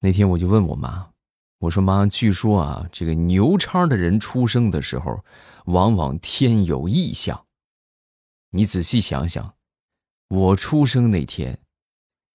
[0.00, 1.10] 那天我就问我妈，
[1.58, 5.24] 我说妈，据说啊，这个牛叉的人出生的时候，
[5.66, 7.46] 往往天有异象。
[8.50, 9.54] 你仔细想想，
[10.28, 11.58] 我出生那天，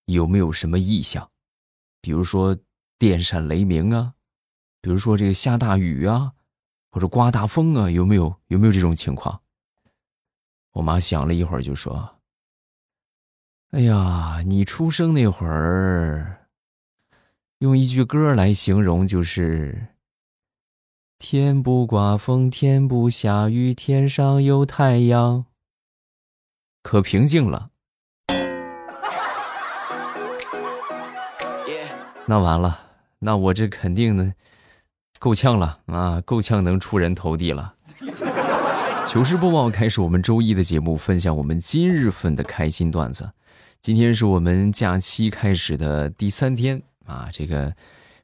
[0.05, 1.31] 有没有什么异象？
[2.01, 2.57] 比如说
[2.99, 4.13] 电闪雷鸣啊，
[4.81, 6.33] 比如说这个下大雨啊，
[6.91, 8.35] 或者刮大风啊，有没有？
[8.47, 9.41] 有没有这种情况？
[10.73, 12.17] 我妈想了一会儿，就说
[13.71, 16.42] ：“哎呀，你出生那会儿，
[17.63, 19.87] 用一句歌来形容，就是
[21.17, 25.45] ‘天不刮风，天不下雨，天上有太阳’，
[26.83, 27.69] 可平静了。
[32.25, 32.81] 那完了，
[33.19, 34.33] 那我这肯定的
[35.17, 37.75] 够呛了啊，够呛能出人头地了。”
[39.07, 43.31] 糗事播报开始，我们周一的节目，分享我们今日份的开心段子。
[43.79, 47.73] 今天是我们假期开始的第三天啊，这个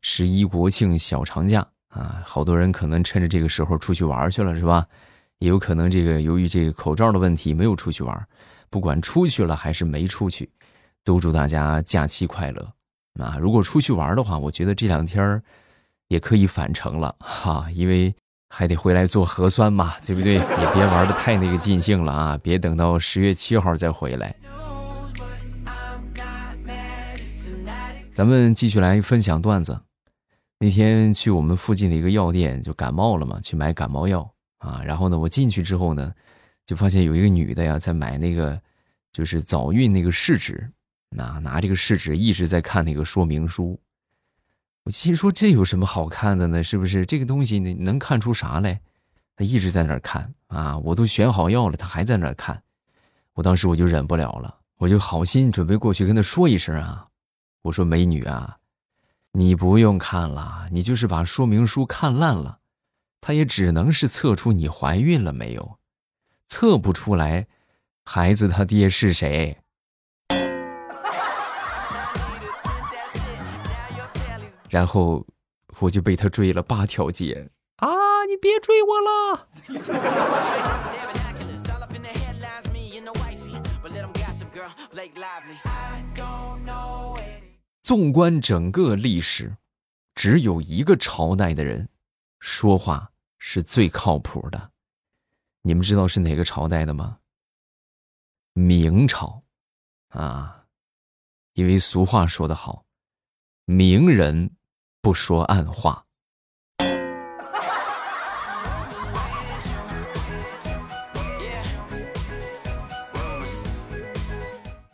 [0.02, 4.86] 十一国庆小长假啊，好多人可能趁着这个时候出去玩去了，是吧？
[5.40, 8.28] 也有可能这个由于这个口罩的问题没有出去玩。
[8.70, 10.50] 不管出去了还是没出去，
[11.03, 12.62] 都祝大家假期快乐。
[13.20, 15.42] 啊，如果出去玩的话，我觉得这两天
[16.08, 18.14] 也可以返程了哈，因为。
[18.52, 20.34] 还得回来做核酸嘛，对不对？
[20.34, 22.40] 也别玩的太那个尽兴了啊！
[22.42, 24.36] 别等到十月七号再回来。
[28.20, 29.80] 咱们继续来分享段子。
[30.58, 34.81] 那天去我们附近的一个药店，就感冒了嘛，去买感冒药啊。
[34.84, 36.14] 然后呢，我进去之后呢，
[36.66, 38.62] 就发现有一个女的呀，在买那个
[39.14, 40.70] 就是早孕那个试纸，
[41.12, 43.80] 拿拿这个试纸一直在看那个说明书。
[44.84, 46.62] 我心说这有什么好看的呢？
[46.62, 48.81] 是不是这个东西你能看出啥来？
[49.38, 52.62] 他一直在那儿看啊，我都选好药了，他还在那儿看。
[53.36, 57.08] 我当时我就忍不了了，我就好心准备过去跟他说一声啊，
[57.64, 58.60] 我说美女啊，
[59.34, 62.60] 你不用看了，你就是把说明书看烂了，
[63.22, 65.80] 他也只能是测出你怀孕了没有，
[66.48, 67.48] 测不出来，
[68.06, 69.58] 孩子他爹是谁？
[74.69, 75.25] 然后
[75.80, 77.90] 我就被他追了八条街啊！
[78.30, 79.48] 你别追我了。
[87.89, 89.57] 纵观整个历史，
[90.13, 91.89] 只有一个朝代的人
[92.39, 94.69] 说话是最靠谱的。
[95.63, 97.17] 你们知道是哪个朝代的吗？
[98.53, 99.41] 明朝
[100.09, 100.66] 啊，
[101.53, 102.85] 因为俗话说得好，
[103.66, 104.51] 明人。
[105.01, 106.06] 不说暗话。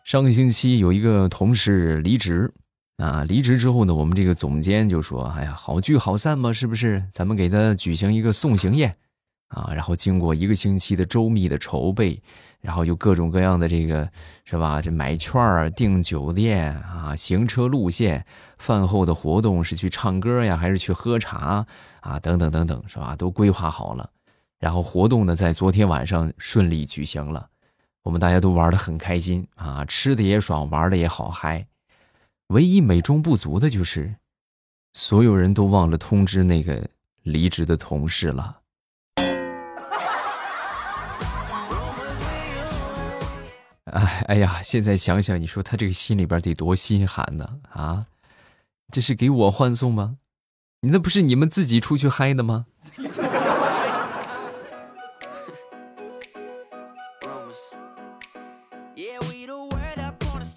[0.06, 2.54] 上个星期有一个同事离职，
[2.98, 7.04] 啊，离职之后呢，我们这个总监就说：“哎呀，好聚好散嘛，是不是？
[7.12, 8.96] 咱们给他举行一个送行宴。”
[9.50, 12.22] 啊，然后经过一个星期的周密的筹备，
[12.62, 14.10] 然后有各种各样的这个，
[14.44, 14.82] 是吧？
[14.82, 18.26] 这买券、订酒店啊、行车路线、
[18.58, 21.66] 饭后的活动是去唱歌呀，还是去喝茶
[22.00, 22.20] 啊？
[22.20, 23.16] 等等等等，是吧？
[23.16, 24.10] 都规划好了。
[24.58, 27.48] 然后活动呢，在昨天晚上顺利举行了，
[28.04, 31.66] 我们大家都玩的很开心啊，吃的也爽，玩的也好嗨。
[32.50, 34.16] 唯一美中不足的就是，
[34.94, 36.88] 所有人都忘了通知那个
[37.24, 38.62] 离职的同事了。
[43.86, 44.62] 哎哎呀！
[44.62, 48.06] 现在想想，你说他这个心里边得多心寒呢啊！
[48.92, 50.18] 这是给我欢送吗？
[50.82, 52.68] 你那不是你们自己出去嗨的吗？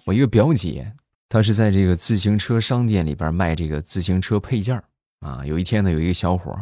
[0.05, 0.93] 我一个表姐，
[1.29, 4.83] 他是在这个自行车商店里边卖这个自行车配件
[5.19, 5.45] 啊。
[5.45, 6.59] 有一天呢，有一个小伙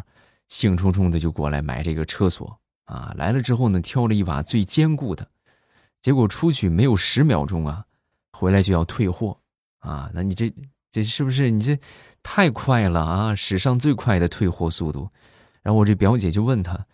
[0.50, 2.55] 兴冲冲的就过来买这个车锁
[2.85, 3.13] 啊。
[3.17, 5.25] 来了之后呢，挑了一把最坚固的。
[6.00, 7.83] 结果出去没有十秒钟啊，
[8.33, 9.35] 回来就要退货
[9.79, 10.11] 啊！
[10.13, 10.53] 那你这
[10.91, 11.77] 这是不是你这
[12.22, 13.36] 太快了啊？
[13.36, 15.09] 史上最快的退货速度。
[15.63, 16.86] 然后我这表姐就问他，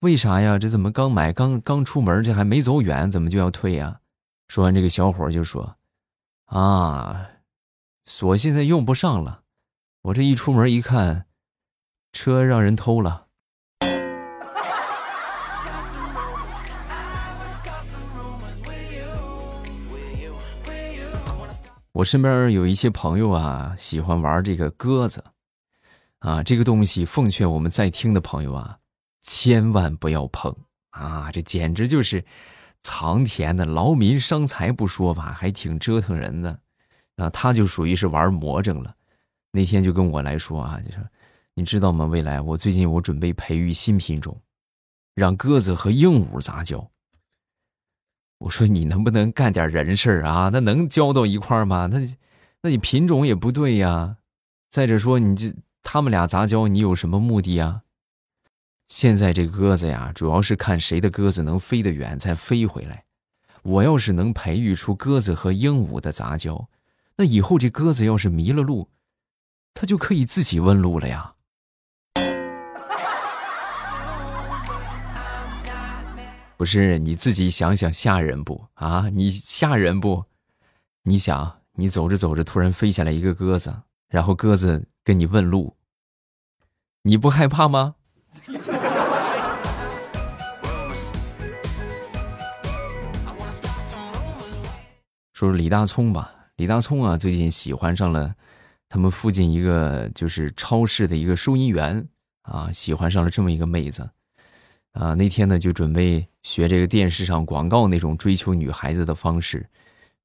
[0.00, 0.58] 为啥呀？
[0.58, 3.98] 这怎么刚买刚刚出门，这还没走远，怎么就要退呀？
[4.48, 5.74] 说完，这个小伙就说
[6.48, 7.28] ：“啊，
[8.06, 9.42] 锁现在用不上了，
[10.02, 11.26] 我这一出门一看，
[12.12, 13.26] 车让人偷了。”
[21.92, 25.24] 我身边有一些朋友啊，喜欢玩这个鸽子，
[26.20, 28.78] 啊，这个东西奉劝我们在听的朋友啊，
[29.20, 30.56] 千万不要碰
[30.90, 31.30] 啊！
[31.32, 32.24] 这简直就是
[32.88, 36.58] 藏田的，劳民伤财不说吧，还挺折腾人的。
[37.16, 38.94] 啊，他就属于是玩魔怔了。
[39.52, 41.02] 那天就跟我来说啊，就说
[41.54, 42.06] 你知道吗？
[42.06, 44.40] 未来我最近我准备培育新品种，
[45.14, 46.90] 让鸽子和鹦鹉杂交。
[48.38, 50.48] 我说你能不能干点人事啊？
[50.50, 51.86] 那能交到一块吗？
[51.92, 51.98] 那，
[52.62, 54.16] 那你品种也不对呀。
[54.70, 57.82] 再者说，你这他们俩杂交，你有什么目的呀？
[58.88, 63.04] 现在这鸽子呀，主要是看谁的鸽子能飞得远再飞回来。
[63.62, 66.68] 我要是能培育出鸽子和鹦鹉的杂交，
[67.16, 68.88] 那以后这鸽子要是迷了路，
[69.74, 71.34] 它就可以自己问路了呀。
[76.56, 79.10] 不是你自己想想吓人不啊？
[79.10, 80.24] 你吓人不？
[81.02, 85.76] 你想，你走着走着，突然飞下来一个鸽子，然后鸽子跟你问路，
[87.02, 87.96] 你不害怕吗？
[95.38, 98.34] 说说李大聪吧，李大聪啊，最近喜欢上了
[98.88, 102.04] 他们附近一个就是超市的一个收银员
[102.42, 104.10] 啊，喜欢上了这么一个妹子。
[104.94, 109.64] 啊，那天呢就准备学这个电视上广告那种追求女孩子的方式，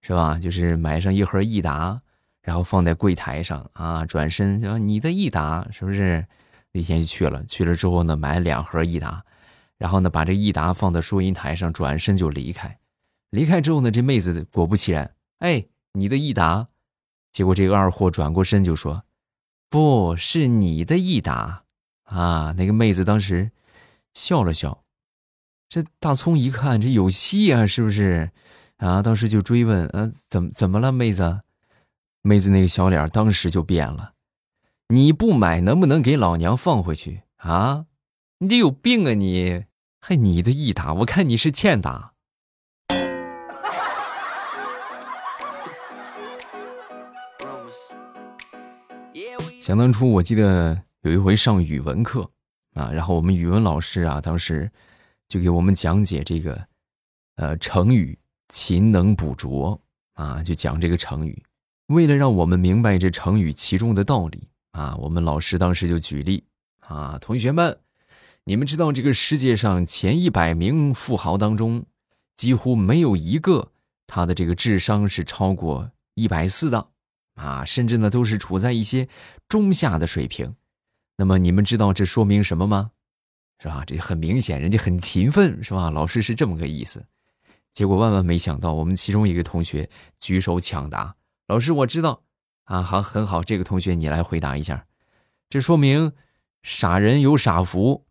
[0.01, 0.39] 是吧？
[0.39, 2.01] 就是买上一盒益达，
[2.42, 6.25] 然后放在柜台上啊，转身说你的益达是不是？
[6.71, 9.24] 那天就去了，去了之后呢，买两盒益达，
[9.77, 12.75] 然后呢把这益达放在收银台上，转身就离开。
[13.33, 16.68] 离开之后呢，这妹子果不其然，哎，你的益达。
[17.31, 19.03] 结果这个二货转过身就说，
[19.71, 21.63] 不是你的益达
[22.03, 22.53] 啊。
[22.56, 23.50] 那个妹子当时。
[24.13, 24.83] 笑了笑，
[25.68, 28.30] 这大葱一看这有戏啊，是不是？
[28.77, 31.41] 啊，当时就追问，呃，怎么怎么了，妹子？
[32.21, 34.13] 妹子那个小脸当时就变了。
[34.89, 37.88] 你不买，能不能给老娘放回去啊？
[38.38, 39.65] 你这有病啊你！
[40.00, 42.12] 还你的益达，我看你是欠打。
[49.62, 52.30] 想当初，我记得有一回上语文课。
[52.74, 54.71] 啊，然后我们语文老师啊，当时
[55.27, 56.68] 就给我们讲解这个，
[57.35, 58.18] 呃，成语
[58.50, 59.80] “勤能补拙”
[60.15, 61.44] 啊，就讲这个成语。
[61.89, 66.45] 为了让我们明白这成语其中的道理啊，我们老师当时就举例
[66.80, 67.77] 啊，同学们，
[68.45, 71.85] 你们知道这个世界上前一百名富豪当中，
[72.35, 73.71] 几乎没有一个
[74.07, 76.88] 他的这个智商是超过一百四的
[77.35, 79.07] 啊，甚至呢都是处在一些
[79.47, 80.56] 中下的水平。
[81.18, 82.91] 那么你们知道这说明什么吗？
[83.59, 83.83] 是吧？
[83.85, 85.89] 这很明显，人家很勤奋，是吧？
[85.89, 87.06] 老师是这么个意思。
[87.74, 89.89] 结果万万没想到，我们其中一个同学
[90.19, 91.15] 举手抢答
[91.47, 92.24] ：“老师，我知道。”
[92.65, 94.85] 啊，好，很好，这个同学你来回答一下。
[95.50, 96.13] 这说明
[96.62, 98.06] 傻人有傻福。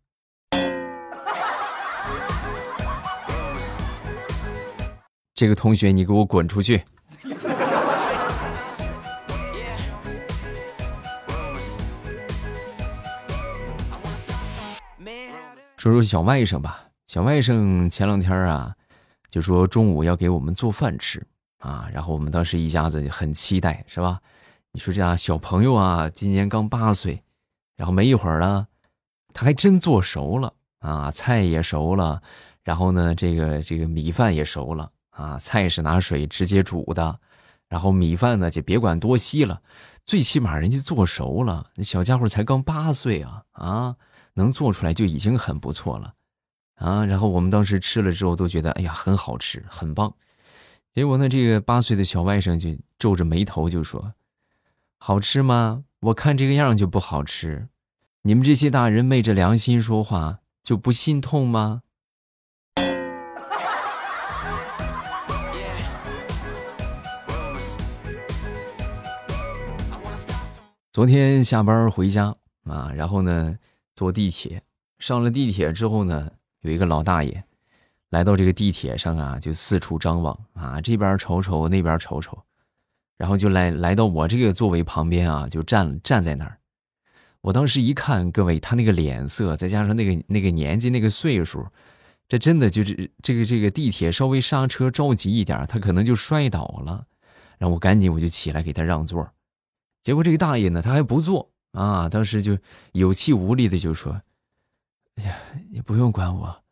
[5.33, 6.83] 这个同学，你给我滚出去！
[15.83, 18.73] 说说小外甥吧，小外甥前两天啊，
[19.29, 21.21] 就说中午要给我们做饭吃
[21.57, 24.17] 啊，然后我们当时一家子很期待，是吧？
[24.71, 27.21] 你说这样小朋友啊，今年刚八岁，
[27.75, 28.65] 然后没一会儿呢，
[29.33, 32.21] 他还真做熟了啊，菜也熟了，
[32.63, 37.19] 然后呢，这个这个米饭也熟了啊，菜是拿水直接煮的，
[37.67, 39.61] 然后米饭呢就别管多稀了，
[40.05, 43.95] 最起码人家做熟了，那小家伙才刚八岁啊啊！
[44.35, 46.13] 能做出来就已经很不错了，
[46.75, 47.05] 啊！
[47.05, 50.13] 然后我们当时吃了之后都觉得，哎呀，很好吃，很棒。
[50.91, 54.13] 结果呢，这个八岁的小外甥就皱着眉头就说
[54.97, 55.83] ：“好吃吗？
[55.99, 57.67] 我看这个样就不好吃。
[58.23, 61.81] 你们这些大人昧着良心说话，就不心痛吗？”
[70.91, 72.35] 昨天下班回家
[72.65, 73.57] 啊，然后呢？
[73.95, 74.61] 坐地铁，
[74.99, 76.31] 上了地铁之后呢，
[76.61, 77.43] 有一个老大爷
[78.09, 82.41] 来到这个地铁上啊，就四处张望啊，这边瞅瞅，那边瞅瞅，
[83.17, 86.57] 然后就来来到我这个座位旁边啊，就站站在那儿。
[87.41, 91.67] 我当时一看，各位他那个脸色，再加上那个那个年纪那个岁数，
[92.27, 97.05] 这真的就是这个这个地铁稍微刹车着急一点，他可能就摔倒了。
[97.59, 99.29] 然后我赶紧我就起来给他让座，
[100.01, 101.52] 结果这个大爷呢，他还不坐。
[101.73, 102.07] 啊！
[102.07, 102.57] 当时就
[102.93, 104.21] 有气无力的就说
[105.17, 105.35] ：“哎呀，
[105.69, 106.63] 你不用管我，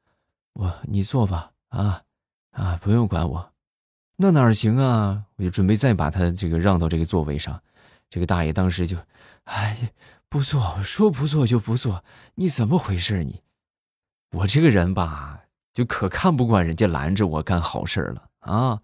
[0.53, 1.51] 我你坐吧。
[1.69, 2.01] 啊
[2.51, 3.51] 啊，不用管我，
[4.17, 5.23] 那哪行啊？
[5.37, 7.61] 我就准备再把他这个让到这个座位上。
[8.09, 8.97] 这个大爷当时就，
[9.45, 9.93] 哎，
[10.29, 12.03] 不坐，说不坐就不坐，
[12.35, 13.41] 你怎么回事你？
[14.31, 15.41] 我这个人吧，
[15.73, 18.81] 就可看不惯人家拦着我干好事了啊！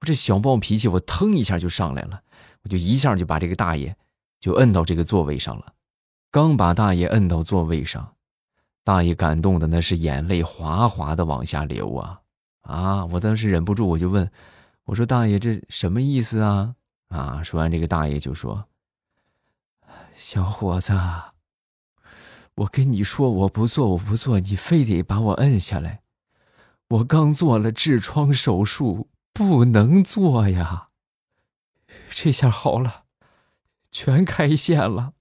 [0.00, 2.22] 我这小暴脾气，我腾一下就上来了，
[2.62, 3.94] 我就一下就把这个大爷。”
[4.42, 5.72] 就摁到这个座位上了。
[6.32, 8.16] 刚把大爷摁到座位上，
[8.82, 12.20] 大爷感动的那是眼泪哗哗的往下流啊
[12.62, 13.04] 啊！
[13.06, 14.28] 我当时忍不住我就问，
[14.84, 16.74] 我说大爷这什么意思啊？
[17.08, 17.42] 啊！
[17.44, 18.66] 说完这个大爷就说
[20.12, 20.92] ：“小伙子，
[22.54, 26.02] 我跟你说我不做我不做，你非得把我摁下来。
[26.88, 30.88] 我刚做了痔疮手术，不能做呀。
[32.10, 33.01] 这下好了，
[33.92, 35.12] 全开线了。”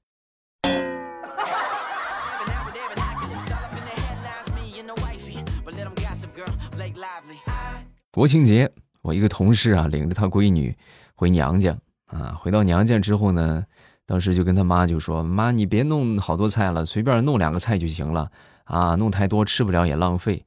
[8.10, 8.70] 国庆节，
[9.02, 10.76] 我一个同事啊，领着他闺女
[11.16, 12.34] 回娘家啊。
[12.38, 13.66] 回到娘家之后呢，
[14.06, 18.30] 当时就跟他妈就说：“妈，你别弄好多菜了，随便弄两个菜就行了
[18.66, 20.46] 啊，弄太多吃不了也浪费。”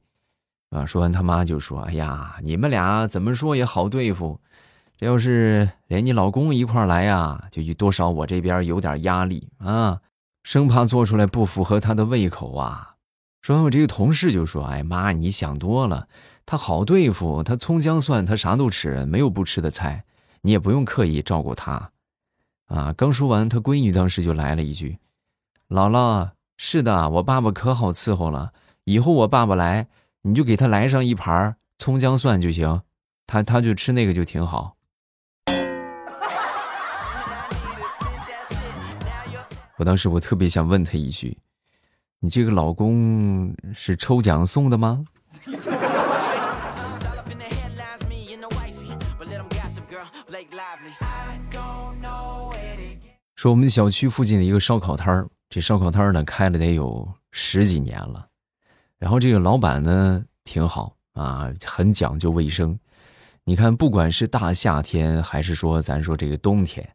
[0.69, 4.39] 啊，说完他妈就说：“哎呀，你们俩怎么说也好对付，
[4.97, 9.99] 这要是连你老公一块来呀，就多少我这边有点压力啊，
[10.43, 12.95] 生怕做出来不符合他的胃口啊。”
[13.41, 16.07] 说完，我这个同事就说：“哎妈，你想多了。”
[16.47, 20.05] 他好对付，他葱姜蒜他啥都吃，没有不吃的菜，
[20.41, 21.89] 你也不用刻意照顾他，
[22.67, 22.93] 啊！
[22.93, 24.99] 刚说完，他闺女当时就来了一句
[25.69, 29.87] ：“姥姥，是的，我爸爸可好伺候了，以后我爸爸来，
[30.21, 32.83] 你就给他来上一盘葱姜蒜就行，
[33.25, 34.74] 他他就吃那个就挺好。”
[39.77, 41.37] 我当时我特别想问他一句
[42.19, 45.05] ：“你这个老公是抽奖送的吗？”
[53.35, 58.25] 说我们小区附近的一个烧烤摊儿，这烧烤摊儿呢开了得有十几年了，
[58.97, 62.79] 然后这个老板呢挺好啊，很讲究卫生。
[63.43, 66.87] 你看，不管是大夏天还是说咱说这个冬天，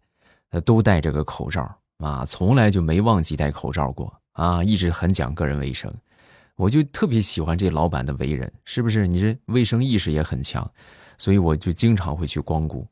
[0.50, 5.92] 他都戴着个口罩啊，从来就没忘记戴口罩过啊，一直很讲个人卫生。
[6.56, 9.06] 我就特别喜欢这老板的为人，是不是？
[9.06, 10.68] 你这卫生意识也很强，
[11.18, 12.86] 所以我就经常会去光顾。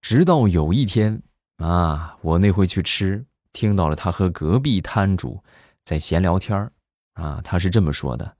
[0.00, 1.20] 直到有一天。
[1.58, 5.42] 啊，我那回去吃，听到了他和隔壁摊主
[5.82, 6.70] 在闲聊天
[7.14, 8.36] 啊，他是这么说的：“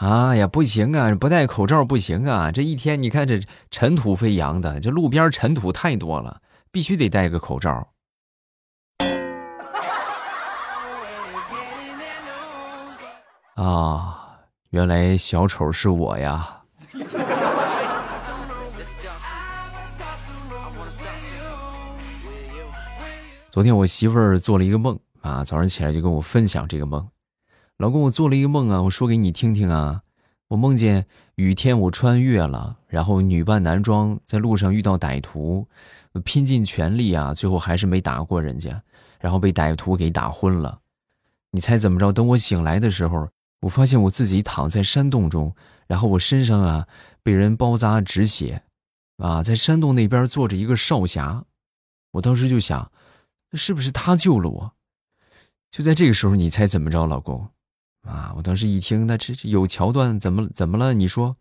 [0.00, 3.38] 哎呀，不行啊，不戴口罩不行啊，这一天你看这
[3.70, 7.86] 尘土飞扬的，这路边尘土太多了，必须得戴个口罩。”
[13.54, 14.38] 啊，
[14.70, 16.62] 原来小丑是我呀！
[23.50, 27.06] 昨天我媳妇儿做了一个梦啊，早上起来就跟我分享这个梦。
[27.76, 30.00] 老公，我做了一个梦啊，我说给你听听啊。
[30.48, 35.68] 我梦见雨天我穿越了，然后女扮男装，在路上遇到歹徒，
[36.24, 38.82] 拼尽全力啊，最后还是没打过人家，
[39.20, 40.78] 然后被歹徒给打昏了。
[41.50, 42.10] 你猜怎么着？
[42.10, 43.28] 等我醒来的时候，
[43.62, 45.56] 我发现我自己躺在山洞中，
[45.88, 46.86] 然后我身上啊
[47.24, 48.62] 被人包扎止血，
[49.16, 51.44] 啊，在山洞那边坐着一个少侠。
[52.12, 52.92] 我当时就想。
[53.54, 54.72] 是不是他救了我？
[55.70, 57.50] 就在这个时候，你猜怎么着，老公？
[58.00, 58.32] 啊！
[58.34, 60.94] 我当时一听，那这这有桥段，怎么怎么了？
[60.94, 61.36] 你说，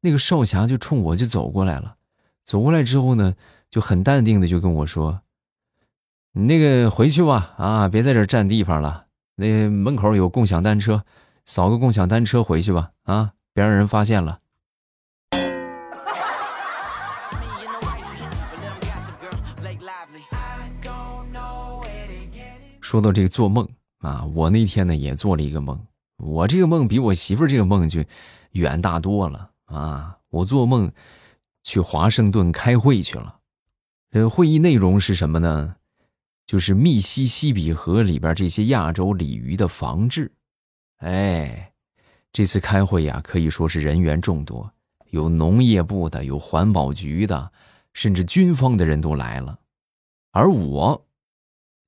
[0.00, 1.96] 那个少侠就冲我就走过来了，
[2.42, 3.34] 走过来之后呢，
[3.68, 5.20] 就很淡定的就跟我说
[6.32, 9.04] ：“你那个回去吧，啊，别在这占地方了。
[9.34, 11.04] 那门口有共享单车，
[11.46, 14.40] 扫个共享单车回去吧，啊，别让人发现了。”
[22.80, 25.80] 说到这个做梦啊，我那天呢也做了一个梦，
[26.18, 28.04] 我这个梦比我媳妇这个梦就
[28.52, 30.16] 远大多了啊！
[30.30, 30.92] 我做梦
[31.62, 33.38] 去华盛顿开会去了，
[34.10, 35.76] 这会议内容是什么呢？
[36.46, 40.30] 就是密西西比河里边这些亚洲鲤鱼的防治。
[40.98, 41.72] 哎，
[42.32, 44.72] 这次开会呀，可以说是人员众多，
[45.10, 47.52] 有农业部的，有环保局的，
[47.92, 49.58] 甚至军方的人都来了，
[50.32, 51.02] 而我。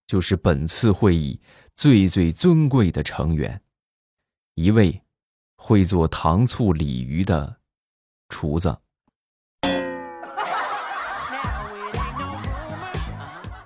[0.06, 1.38] 就是本次会议
[1.74, 3.60] 最最尊贵的成员，
[4.54, 5.02] 一位
[5.54, 7.58] 会做糖醋鲤鱼的
[8.30, 8.74] 厨子。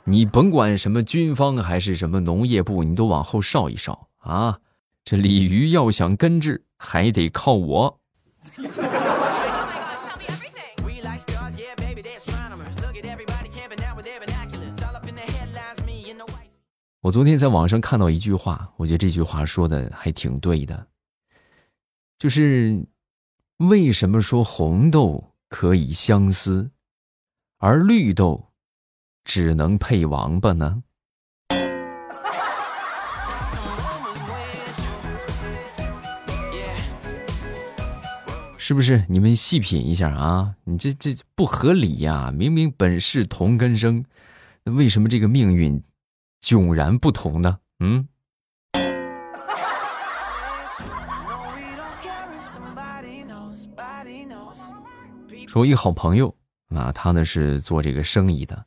[0.03, 4.59] 你甭管什么军方还是什么农业部，你都往后稍一稍啊！
[5.05, 8.01] 这鲤鱼要想根治，还得靠我。
[17.01, 20.87] 我昨天在网上看到一句话，我觉得这句话说的还挺对的，
[22.17, 22.87] 就是
[23.57, 26.71] 为什么说红豆可以相思，
[27.59, 28.53] 而绿豆
[29.25, 30.85] 只能配王八呢？
[38.65, 39.05] 是不是？
[39.09, 40.55] 你们细品一下啊！
[40.63, 42.31] 你这这不合理呀！
[42.31, 44.05] 明明本是同根生，
[44.63, 45.83] 那为什么这个命运
[46.41, 47.59] 迥然不同呢？
[47.81, 48.07] 嗯。
[55.49, 56.33] 说一个好朋友
[56.69, 58.65] 啊，他呢是做这个生意的，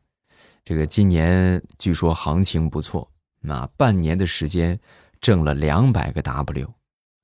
[0.65, 3.09] 这个今年据说行情不错，
[3.39, 4.77] 那半年的时间
[5.21, 6.74] 挣了两百个 W。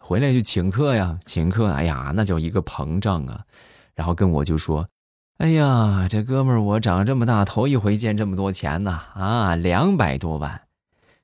[0.03, 3.45] 回来就请客呀，请客，哎呀，那叫一个膨胀啊！
[3.93, 4.89] 然后跟我就说
[5.37, 9.03] ：“哎呀，这哥们儿，我长这么大头一回见这么多钱呐！
[9.13, 10.61] 啊，两百多万，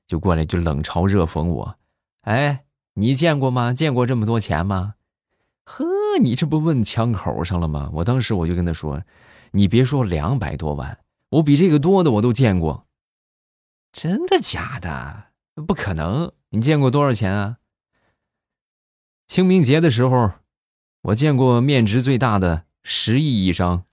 [0.06, 1.76] 就过来就冷嘲热讽我。
[2.22, 3.74] 哎，你见过吗？
[3.74, 4.94] 见过这么多钱吗？
[5.64, 5.84] 呵，
[6.22, 7.90] 你这不问枪口上了吗？
[7.92, 9.02] 我当时我就跟他说：
[9.50, 10.98] 你别说两百多万，
[11.30, 12.86] 我比这个多的我都见过。
[13.92, 15.24] 真的假的？
[15.66, 16.32] 不可能！
[16.50, 17.56] 你见过多少钱啊？”
[19.28, 20.32] 清明节的时候，
[21.02, 23.84] 我见过面值最大的十亿一张。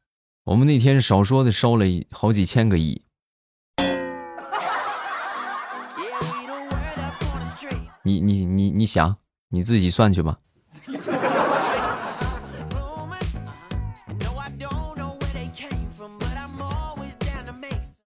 [0.46, 3.02] 我们那天少说的烧了好几千个亿。
[8.04, 9.18] 你你你你想
[9.50, 10.40] 你自己算去吧。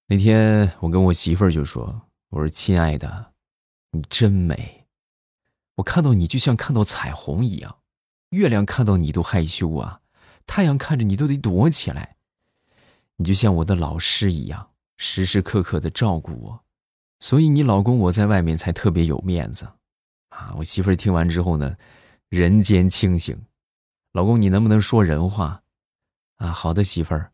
[0.08, 3.34] 那天我跟我媳妇儿就说：“我说亲爱的，
[3.92, 4.78] 你真美。”
[5.80, 7.78] 我看到你就像看到彩虹一样，
[8.30, 10.02] 月亮看到你都害羞啊，
[10.46, 12.18] 太阳看着你都得躲起来。
[13.16, 16.64] 你就像我的老师一样，时时刻刻的照顾我，
[17.20, 19.68] 所以你老公我在外面才特别有面子，
[20.30, 20.54] 啊！
[20.58, 21.76] 我媳妇儿听完之后呢，
[22.28, 23.42] 人间清醒。
[24.12, 25.62] 老公，你能不能说人话？
[26.38, 27.32] 啊，好的，媳妇儿，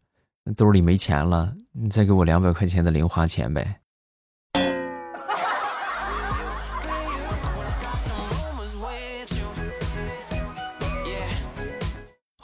[0.56, 3.82] 兜里没钱了，你再给我两百块钱的零花钱呗。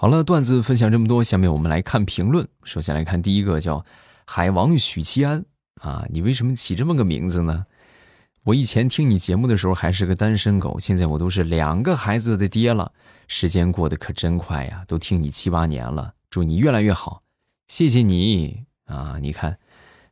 [0.01, 2.47] 好了，段子分享这么多，下面我们来看评论。
[2.63, 3.85] 首先来看第一个，叫
[4.25, 5.45] 海王许七安
[5.79, 7.67] 啊，你为什么起这么个名字呢？
[8.41, 12.91] 我以前听你节目的时候还是个单身狗，现在我都是两个孩子的爹了，
[13.27, 17.21] 时间过得可真快呀，都听你七八年了，祝你越来越好，
[17.67, 19.19] 谢谢你啊！
[19.21, 19.55] 你看，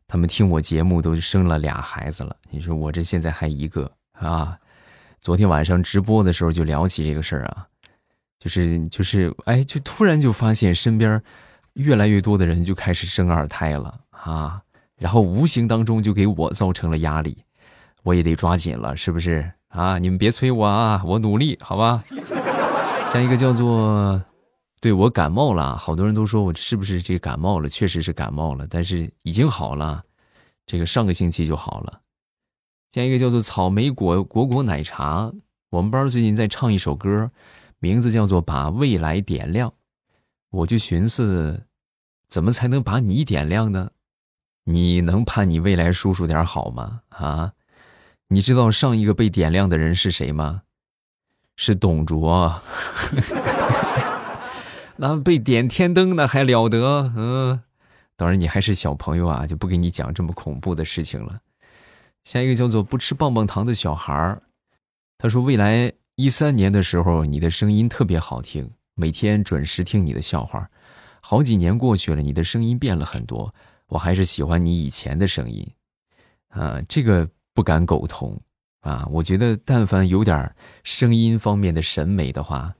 [0.08, 4.56] 他们听我节目都生了俩孩子了，你说我这现在还一个啊？
[5.19, 7.65] 昨天晚上直播的时候就聊起这个事儿啊。
[8.39, 11.21] 就是就是，哎，就突然就发现身边
[11.73, 14.62] 越来越多的人就开始生二胎了啊，
[14.95, 17.43] 然后无形当中就给我造成了压力，
[18.04, 19.97] 我也得抓紧了，是不是啊？
[19.99, 22.02] 你们别催我啊，我努力，好吧。
[23.12, 24.23] 下一个叫做，
[24.80, 30.02] 对我感冒了，好多人都说我是不是这个感冒了，确实是感冒了，但是已经好了，
[30.65, 31.99] 这个上个星期就好了。
[32.93, 35.30] 下一个叫做草莓果果果奶茶，
[35.71, 37.30] 我们班最近在唱一首歌。
[37.80, 39.74] 名字叫做把未来点亮，
[40.50, 41.65] 我就寻思，
[42.28, 43.92] 怎么才能把你点亮呢？
[44.65, 47.02] 你能盼你未来叔叔点好吗？
[47.10, 47.54] 啊，
[48.28, 50.63] 你知道上一个被点亮的人是谁吗？
[51.56, 52.62] 是董卓，
[54.98, 57.13] 那被点天灯那还了得？
[57.15, 57.62] 嗯，
[58.18, 61.39] 当然你还是小朋友啊，就不给你讲这么恐怖的事情了。
[62.26, 64.44] 下一个叫做不吃棒棒糖的小孩儿，
[65.18, 65.94] 他说未来。
[66.20, 70.70] 一三年的时候，你的声音特别好听，每天准时听你的笑话。
[71.22, 73.56] 好几年过去了，你的声音变了很多，
[73.88, 75.66] 我还是喜欢你以前的声音。
[76.50, 78.38] 啊，这个不敢苟同
[78.82, 79.08] 啊！
[79.10, 80.54] 我觉得，但凡有点
[80.84, 82.76] 声音方面的审美的话，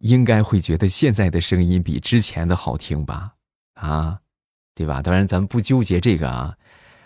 [0.00, 3.32] 应该会觉得现在的声音比之前的好听吧？
[3.72, 4.20] 啊，
[4.74, 5.00] 对吧？
[5.00, 6.54] 当然，咱不纠结这个啊。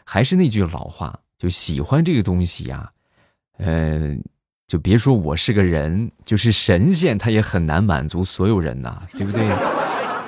[0.04, 2.92] 还是那句老话，就喜欢这个东西呀，
[3.58, 4.20] 嗯。
[4.66, 9.48] 就别说我是个人，就是神仙，他也很难满足所有人呐，对不对？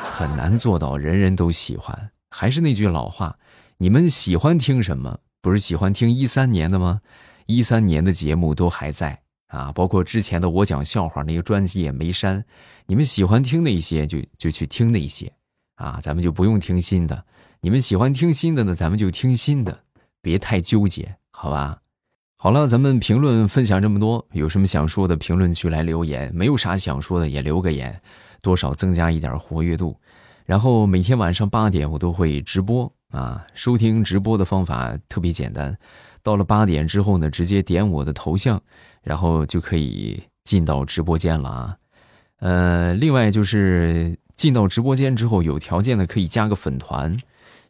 [0.03, 2.11] 很难做到人人都喜欢。
[2.31, 3.38] 还是那句老话，
[3.79, 5.18] 你们喜欢听什么？
[5.40, 7.01] 不是喜欢听一三年的吗？
[7.46, 12.44] 一三年的节目都还在啊，包括之前的我讲笑话那个专辑也没删。
[12.87, 15.33] 你们喜欢听那些，就就去听那些
[15.77, 17.25] 啊，咱们就不用听新的。
[17.61, 19.81] 你们喜欢听新的呢，咱们就听新的，
[20.20, 21.79] 别太纠结，好吧？
[22.38, 27.99] 好了，咱们评论分享这么多，有什么想说的，评论区来留言；没有啥想说的，也留个言，
[28.42, 29.99] 多少增加一点活跃度。
[30.44, 35.77] 然后每天晚上八点我都会直播啊，收听直播的方法特别简单，
[36.22, 38.62] 到了八点之后呢，直接点我的头像，
[39.03, 41.77] 然后就可以进到直播间了啊。
[42.40, 47.16] 呃，另外就是进到直播间之后，有条件的可以加个粉团。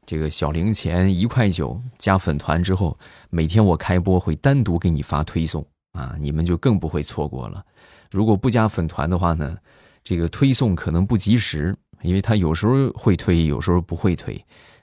[0.06, 2.96] 这个小零钱一块九加粉团之后，
[3.28, 7.64] 每天我开播会单独给你发推送啊，你们就更不会错过了。
[8.12, 9.58] 如果不加粉团的话呢，
[10.04, 14.42] 这个推送可能不及时，因为他有时候会推，有时候不会推，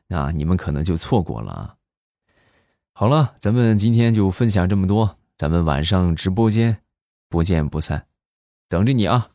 [0.10, 1.76] 啊你们可能就错过了啊。
[2.94, 6.78] 好了，咱们今天就分享这么多，咱们晚上直播间
[7.30, 8.06] 不见不散，
[8.68, 9.30] 等着你啊。